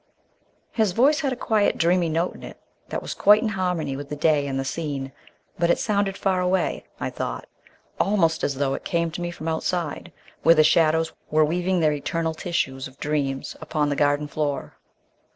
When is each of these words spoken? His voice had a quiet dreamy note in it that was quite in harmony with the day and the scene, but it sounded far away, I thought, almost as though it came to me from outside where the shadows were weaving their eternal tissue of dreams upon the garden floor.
His 0.71 0.93
voice 0.93 1.19
had 1.19 1.31
a 1.31 1.35
quiet 1.35 1.77
dreamy 1.77 2.09
note 2.09 2.33
in 2.33 2.41
it 2.41 2.59
that 2.89 3.03
was 3.03 3.13
quite 3.13 3.43
in 3.43 3.49
harmony 3.49 3.95
with 3.95 4.09
the 4.09 4.15
day 4.15 4.47
and 4.47 4.59
the 4.59 4.65
scene, 4.65 5.11
but 5.59 5.69
it 5.69 5.77
sounded 5.77 6.17
far 6.17 6.41
away, 6.41 6.85
I 6.99 7.11
thought, 7.11 7.47
almost 7.99 8.43
as 8.43 8.55
though 8.55 8.73
it 8.73 8.83
came 8.83 9.11
to 9.11 9.21
me 9.21 9.29
from 9.29 9.47
outside 9.47 10.11
where 10.41 10.55
the 10.55 10.63
shadows 10.63 11.13
were 11.29 11.45
weaving 11.45 11.81
their 11.81 11.93
eternal 11.93 12.33
tissue 12.33 12.77
of 12.77 12.99
dreams 12.99 13.55
upon 13.61 13.89
the 13.89 13.95
garden 13.95 14.27
floor. 14.27 14.73